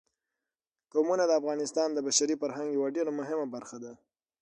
[0.91, 3.93] قومونه د افغانستان د بشري فرهنګ یوه ډېره مهمه برخه ده.